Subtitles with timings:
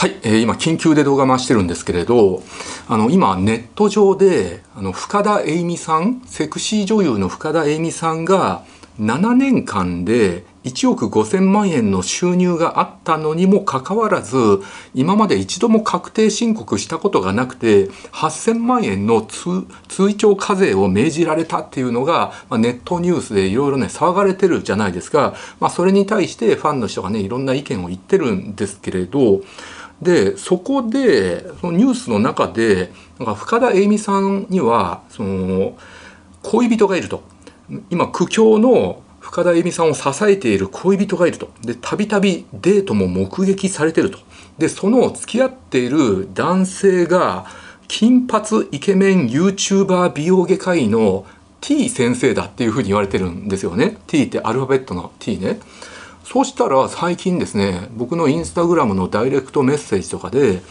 [0.00, 2.42] はい、えー、今緊急で動画回してるんですけれど
[2.88, 8.64] あの今ネット上であの深田栄美さんセクシー女優の深田栄美さんが
[8.98, 14.36] 7年間で1億5000万円の収入があったのにもかかわらず
[14.94, 19.26] 今まで一度も確定申告したことがなくて8000万円の
[19.88, 29.42] 追徴課税を命じられたっていうのが、まあ、ネットニュースでいろいろね騒がれてるじゃないですか、まあ、それに対してファンの人がねいろんな意見を言ってるんですけれど
[30.02, 35.76] でそこでそのニュースの中でなんか深田栄美さんにはその
[36.42, 37.22] 恋人がいると。
[37.88, 41.50] 今苦境の深田恵美さんを支えている恋人がいると。
[41.62, 44.18] でたびたびデートも目撃されてると。
[44.58, 47.46] でその付き合っている男性が
[47.86, 51.26] 金髪イケメン YouTuber 美容外科医の
[51.60, 53.98] T 先生だっていうふうに言われてるんですよね。
[54.06, 55.60] T ってアルファベットの T ね。
[56.32, 60.62] そうしたら最近ですね僕のインスタグラムのダイレクトメッセージとかで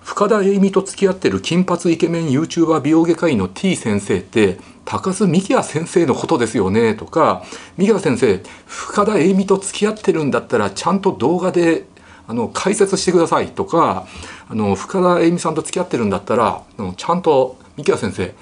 [0.00, 7.44] 深田栄美と付き合ってる金髪イケメン YouTuber 美容外科医の T 先生って高須幹也先生のことですよねとか
[7.78, 11.86] 幹也先生深田栄美と付き合ってるんだったらちゃんと動画で
[12.26, 14.06] あの解説してくださいとか
[14.50, 16.62] あの深田栄美さんと付き合ってるんだったら
[16.98, 18.34] ちゃんと幹也先生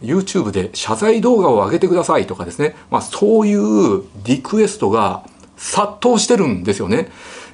[0.00, 7.10] YouTube で謝罪動画を上げてくださいとかですね、まあ、そういうリクエストが殺到してるんですよね。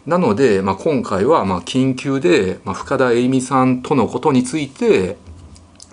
[0.07, 5.17] なので、まあ、今回はま緊急で、まあ深田栄美さんとのことについて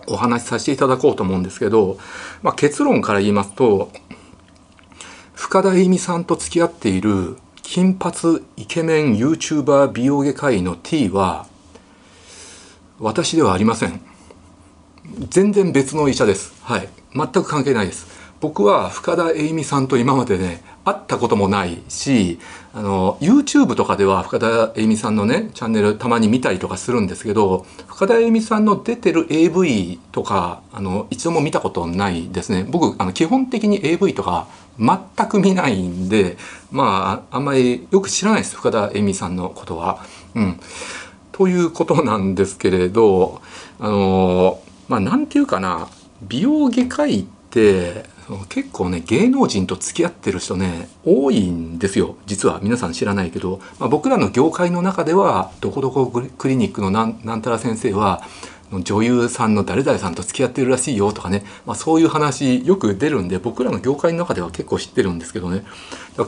[0.07, 1.97] お話しさせていただこうと思うんですけど、
[2.41, 3.91] まあ、結論から言いますと
[5.33, 11.47] 深田栄美さんと付き合っている金髪イケメン YouTuber 美容外科医の T は
[12.99, 13.99] 私ではありません。
[15.29, 16.53] 全然別の医者です。
[16.63, 16.87] はい。
[17.13, 18.07] 全く関係ないです。
[18.41, 22.39] 僕は深田栄美さんと今までね会ったこともないし
[22.73, 36.37] あの YouTube とかでは深田栄美さんのねチャンネルたまに見たりとかするんですけど深田栄美さんの出てる AV とかあの一度も見たことないですね僕あの基本的に AV とか全く見ないんで
[36.71, 40.05] まああんまりよく知らないです深田栄美さんのことは。
[40.35, 40.59] うん、
[41.31, 43.41] ということなんですけれど
[43.79, 45.87] あのまあなんていうかな
[46.21, 48.05] 美容外科医って
[48.49, 52.17] 結構ね芸能人と付き合ってる人ね多いんですよ。
[52.25, 58.23] 実は皆さん知らないけど、まあ、僕らの業界の中ではどこどこクリニックのなんなんたら先生は
[58.71, 65.63] 女優さんの誰々さんと付き合ってるらしいよとかね、まあ、そういう話よく出るんで僕らの業界の中では結構知ってるんですけどね。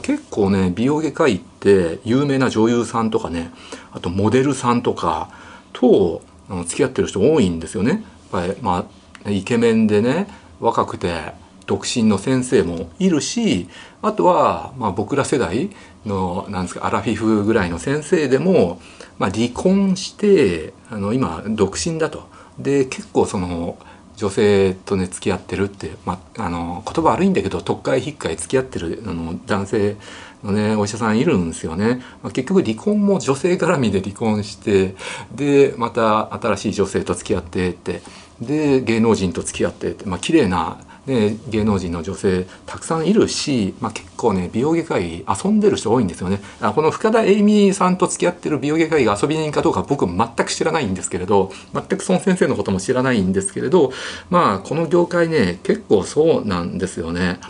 [0.02, 3.50] 結構ね美容外科医って有名な女優さんとかね
[3.92, 5.30] あとモデルさんとか
[5.72, 6.22] と
[6.66, 7.90] 付き合ってる人多いんですよね。
[7.90, 8.86] やっぱりま
[9.24, 10.28] あイケメンでね
[10.60, 11.32] 若くて
[11.68, 13.68] 独身の先生もいるし
[14.00, 15.70] あとはまあ僕ら世代
[16.06, 18.80] のなんですかアラフィフぐらいの先生でも、
[19.18, 22.26] まあ、離婚してあの今独身だと。
[22.58, 23.78] で結構その
[24.16, 29.96] 女性とね付き合ってるって、まあ、あの言葉悪いんだけど特会引っかい付き合ってるあの男性
[30.42, 34.96] のねお医者さんいるんですよね、まあ、結局離婚も女性絡みで離婚して
[35.32, 38.02] でまた新しい女性と付き合ってって
[38.40, 46.40] で芸能人と付き合ってってまあ綺麗なで芸能人の女性たくさんいるし、まあ、結構ね美容外科医遊んでる人多いんですよね
[46.74, 53.90] この深田栄美さんと付き合ってる美容外科医が遊び人かどうか僕全く知らないんですけれど全くその先生のことも知らないんですけれど
[54.28, 57.40] まあこの業界ね結構そうなんですよね。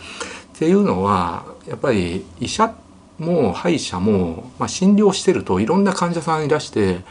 [0.55, 2.88] っていうのはやっぱり医者って
[3.19, 7.01] も歯医者も、まあ、診療してるといろんな患者さんいらして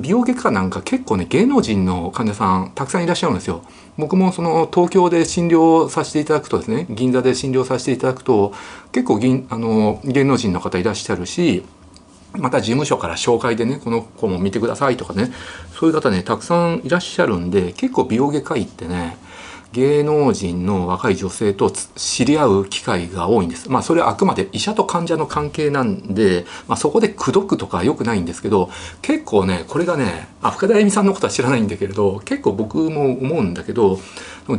[0.00, 3.62] 美容外科なんか結構ね芸能人の患者さんたくさんいらっしゃるんですよ。
[3.98, 8.52] 僕もその東京で診療させていただくとですね銀座で診療させていただくと
[8.92, 11.64] 結構銀あの芸能人の方いらっしゃるし
[12.38, 15.32] また事務所から紹介でねこの子も見てくださいとかね
[15.72, 19.16] そういう方ねたくさんいらっしゃるんで結構美容外科医ってね
[19.76, 23.70] 芸能人の若い女性と知り合う機会が多いんです。
[23.70, 28.70] まあそれはあくまで医者と患者の関係なんで、まあ、そこで口説くとか良くないんですけど
[29.02, 33.98] 結構ねこれがねあ深田恵美さんのことは知らないんだけれど結構僕も思うんだけど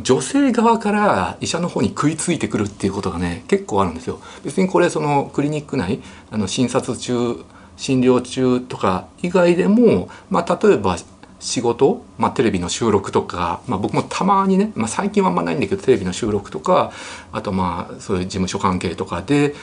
[0.04, 4.20] 女性側から医者の方に食いついてくるっていうことがね結構あるんですよ。
[4.44, 6.00] 別にこれそのクリニック内
[6.30, 7.44] あの診察中
[7.76, 10.98] 診療中とか以外でも、まあ、例えば
[11.40, 16.92] 仕事、まあ、テレビの収録とか、まあ、僕もたまにね、まあ、最近はあんまないんだけどテレビの収録とか
[17.32, 19.54] あとまあそういう事務所関係とかで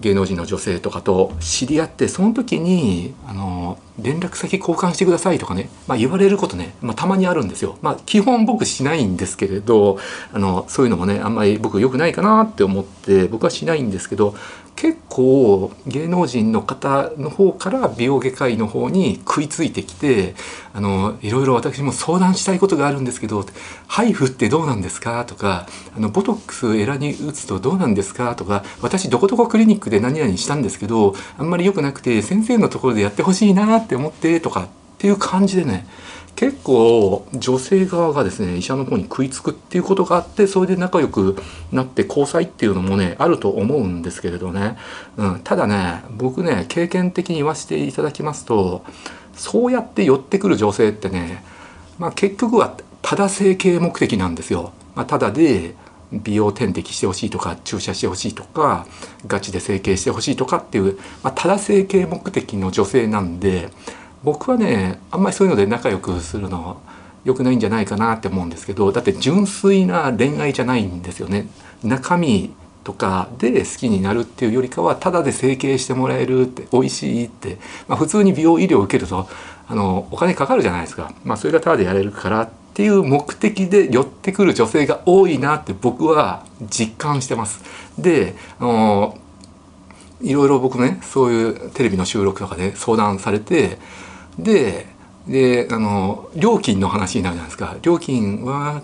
[0.00, 7.78] 芸能人の女性とかと知り合ってその時にあの連絡先交換してくださいとかね、まあ、言われることね、まあ、たまにあるんですよ。
[7.80, 9.98] まあ、基本僕しないんですけれど
[10.32, 14.34] あのそういうのもねあんまり僕良くないかなって思って僕はしないんですけど
[14.76, 20.34] 結構芸能人の方の方から美容外科医の方に食いついてきて
[20.74, 23.44] あのいろいろ私も相談したいことがあるんですけど
[23.88, 34.66] 「ハイフってどうなんですか?」とかあの「ボトックスエラに打つとどうなんですか?」とか「私どこどこクリニックで何々したんですけどあんまり良くなくて先生のところでやってほしいなって思って」とかっ
[34.98, 35.86] ていう感じでね
[36.36, 41.36] 結構女性側がですね医者の方に食いつくっていうことがあってそれで仲良く
[41.72, 44.76] なって交際っていうのもねあると思うんですけれどね、
[45.16, 48.84] うん、ただね僕ね経験的に言わせていただきますと
[49.34, 51.42] そうやって寄ってくる女性ってね、
[51.98, 54.72] まあ、結局はただ整形目的なんですよ。
[54.94, 55.74] まあ、ただで
[56.12, 58.86] 美容点滴してほしいとか注射してほしいとか
[59.26, 63.70] ガチで整形してほしいとかっていう、まあ、ただ整形目的の女性なんで
[64.26, 66.76] 僕はねあんまりそういうので仲良くするのは
[67.24, 71.46] 良くないんじゃないかなって思うんですけどだって純粋な恋愛じゃないんですよね。
[71.84, 72.52] 中身
[72.82, 79.28] とかで好きになるっていうよりかはただで整形してもらえるって美味しいって、まあ、普通に美容医療を受けると
[79.68, 87.62] あのお金かかるじゃないですか、まあ、それがただでやれるからっていう目的で寄ってくる女性が多いなって僕は実感してます。
[87.96, 89.18] であの
[90.20, 93.78] いろいろ僕ねそういうテレビの収録とかで相談されて
[94.38, 94.94] で
[95.26, 97.76] であの料金の話になるじゃないですか。
[97.82, 98.82] 料金は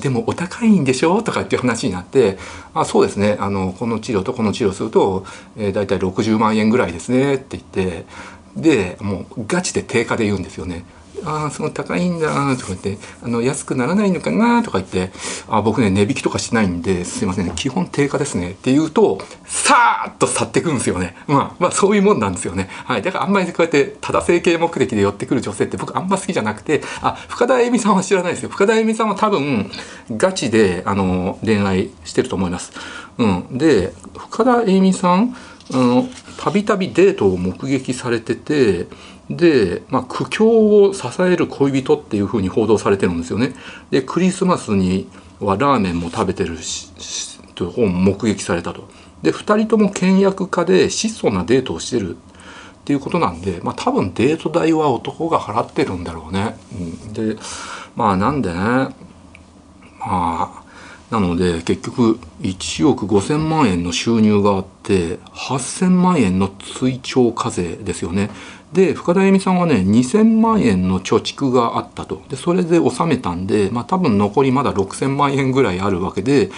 [0.00, 1.20] でもお高いんでしょ？
[1.22, 2.38] とかっていう話になって
[2.74, 3.36] あそうですね。
[3.40, 5.24] あのこの治療とこの治療すると、
[5.56, 7.34] えー、大体60万円ぐらいですね。
[7.34, 8.04] って言って
[8.56, 10.84] でもうガチで定価で言うんですよね。
[11.24, 15.12] ああ、その高いんだとか言って、あの、安くならないのかなとか言って、
[15.48, 21.16] あ僕ね、値引きとかしないんで、すいません、基本定価ですねって言うと、さーっと去ってくんですよね。
[21.26, 22.68] まあ、まあ、そういうもんなんですよね。
[22.70, 23.02] はい。
[23.02, 28.48] だからあんまりこうやって、ただ整形目的で寄ってくる女性って僕あんま好きじゃなくて、あ、深田恵美さんは知らないですよ。
[28.48, 29.70] 深田恵美さんは多分、
[30.16, 32.72] ガチで、あの、恋愛してると思います。
[33.18, 33.58] うん。
[33.58, 35.36] で、深田恵美さん、
[36.38, 38.86] たびたびデートを目撃されてて、
[39.30, 40.48] で、まあ、苦境
[40.82, 43.54] を支える恋人っていうふうに報道されてるんですよね。
[43.90, 45.08] でクリスマスに
[45.38, 48.88] はラーメンも食べてるしという本目撃されたと。
[49.22, 52.18] で2人とも倹約家で質素なデートをしてるっ
[52.84, 56.56] ていうことなんで、まあ、多分デート代は男が払ってるんだろうね。
[56.72, 57.36] うん、で
[57.94, 58.94] まあなんでねま
[60.00, 60.59] あ
[61.10, 68.30] なので結局1億5,000万円の収入があって8,000万円の追徴課税ですよね。
[68.72, 76.50] で深田恵美さんはね2,000万円の貯蓄があったとでそれで納めたんで、まあ、多分残りまだ6,000万円ぐらいあるわけで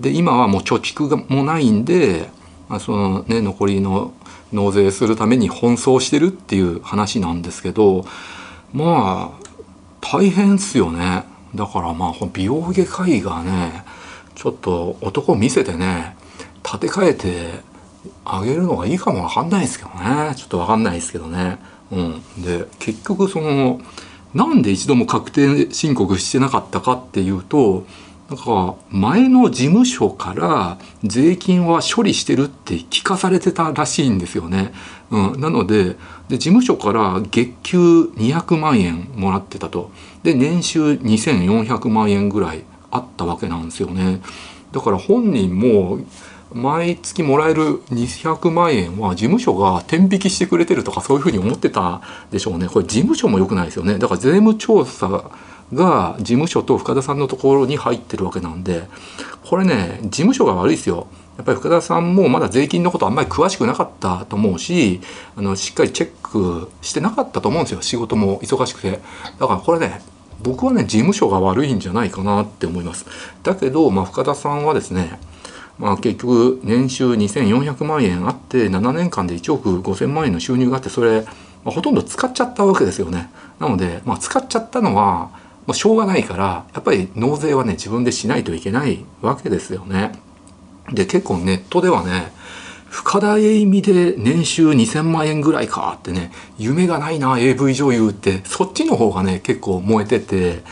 [0.00, 2.28] で今はもう貯蓄がもないんで、
[2.68, 4.12] まあ、そのね残りの
[4.52, 8.04] 納税するために奔走してるっていう話なんですけど
[8.72, 9.50] まあ
[10.00, 11.24] 大変っすよね
[11.54, 13.84] だからまあ美容外科医がね
[14.40, 16.16] ちょっと男見せてね
[16.64, 17.60] 立て替えて
[18.24, 21.58] あげるのがいいかもわかんないですけどねちょっとわかんないですけどね。
[21.92, 23.82] うん、で結局その
[24.32, 27.84] なんで一度も確定申告してなかったかっていうと
[28.30, 34.72] なんか前の事務所から税金は処理してるって聞かされてたらしいんですよね。
[35.10, 35.96] うん、なので
[36.30, 37.78] で事務所から月給
[38.16, 39.90] 200万円もらってたと
[40.22, 44.20] で年収2400万円ぐらいあったわけなんですよね。
[44.72, 45.98] だから本人も
[46.52, 52.68] 毎月もらえる200万円は事務所が天引きしてくれてるとかそういうふうに思ってたでしょうね。
[52.68, 53.98] これ事務所も良くないですよね。
[53.98, 55.30] だから税務調査
[55.72, 58.88] が事務所と深田さんのところに入ってるわけなんで。
[59.44, 61.06] これね事務所が悪いですよ。
[61.36, 65.00] やっぱり深田さんもまだ税金のことあんまり詳しくなかったと思うし
[65.36, 67.82] あのしっかりチェックしてなかったと思うんですよ。
[67.82, 69.00] 仕事も忙しくて。
[69.38, 70.02] だからこれね
[70.42, 73.06] 僕はね事務所が悪いんじゃないかなって思います
[73.42, 75.18] だけど、まあ、深田さんはですね
[75.80, 81.30] まあ、結局年収2400万円あって7年間で1億5000万円の収入があってそれ、ま
[81.66, 83.30] あ、ほとんど使っちゃったわけですよね。
[83.58, 85.30] なので、まあ、使っちゃったのは、
[85.66, 90.12] まあ、しょうがないからやっぱり納税はね自分でしないといけないわけですよね。
[90.92, 92.30] で結構ネットではね
[92.90, 98.42] 深田栄美で年収2000万円ぐらいかってね夢がないな AV 女優って。
[98.44, 100.62] そっちの方がね結構燃えてて、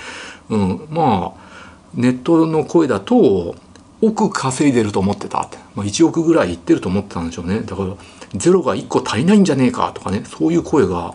[0.50, 1.48] うん、まあ
[1.94, 3.54] ネットの声だと
[4.02, 7.60] 億稼いでると思ってたって、まあ、1億ぐらいいってると思ってたんでしょうね。
[7.60, 7.94] だから
[8.34, 10.25] ゼロが1個足りないんじゃねえかとかね。
[10.25, 11.14] そういう声が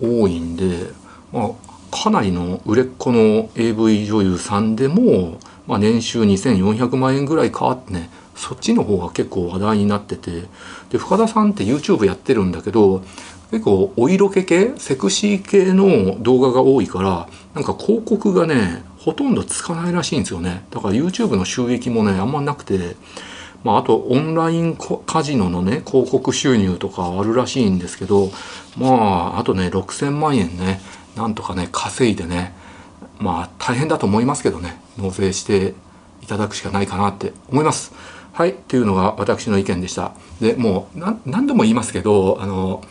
[0.00, 0.90] 多いんで、
[1.32, 1.50] まあ、
[1.90, 8.10] かなりの売れっ子の AV 女優さんでも、まあ、年収2400万円ぐらいかってね。
[8.34, 10.44] そっちの方が結構話題になってて
[10.90, 13.02] で深田さんって YouTube やってるんだけど
[13.50, 22.96] 結構お色気系セクシー系の動画が多いからなんか広告がねほとんどつかないらしいんですよねだから YouTube の収益もねあんまなくて
[23.64, 24.76] まあ、あとオンライン
[25.06, 28.30] カジノのね広告収入とかあるらしいんですけど
[28.76, 30.80] まああとね6,000万円ね
[31.16, 32.54] なんとかね稼いでね
[33.18, 35.72] まあ大変だと思いますけどね納税して
[36.22, 37.92] いただくしかないかなって思います。
[38.34, 40.12] はいっていうのが私の意見でした。
[40.40, 42.82] でもう何度も言いますけどあの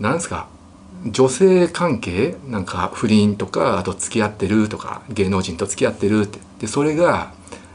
[0.00, 0.48] なんですか
[1.06, 7.34] 女性関係なんか不倫とかあと付き合ってるとか芸能人と付き合ってるってでそれが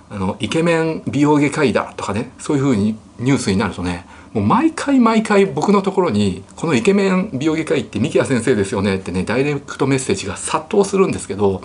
[0.09, 11.61] あのイケメン美容外科医だとかねそういうふうにニュースになるとねもう毎回毎回僕のところに「このイケメン美容外科医って三木谷先生ですよね」ってねダイレクトメッセージが殺到するんですけど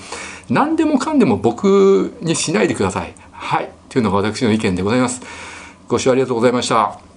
[0.50, 3.14] 何でもかんでも僕にしないでください。
[3.32, 5.20] はいというのが私の意見でございます。
[5.86, 7.11] ご視聴ありがとうございました。